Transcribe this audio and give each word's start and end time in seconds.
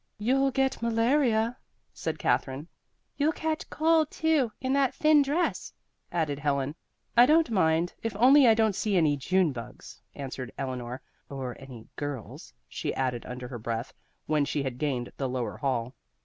"You'll 0.17 0.49
get 0.49 0.81
malaria," 0.81 1.59
said 1.93 2.17
Katherine. 2.17 2.67
"You'll 3.17 3.33
catch 3.33 3.69
cold, 3.69 4.09
too, 4.09 4.51
in 4.59 4.73
that 4.73 4.95
thin 4.95 5.21
dress," 5.21 5.71
added 6.11 6.39
Helen. 6.39 6.73
"I 7.15 7.27
don't 7.27 7.51
mind, 7.51 7.93
if 8.01 8.15
only 8.15 8.47
I 8.47 8.55
don't 8.55 8.73
see 8.73 8.97
any 8.97 9.15
June 9.15 9.51
bugs," 9.51 10.01
answered 10.15 10.51
Eleanor, 10.57 11.03
"or 11.29 11.55
any 11.59 11.87
girls," 11.97 12.51
she 12.67 12.95
added 12.95 13.27
under 13.27 13.47
her 13.49 13.59
breath, 13.59 13.93
when 14.25 14.43
she 14.43 14.63
had 14.63 14.79
gained 14.79 15.11
the 15.17 15.29
lower 15.29 15.57
hall. 15.57 15.93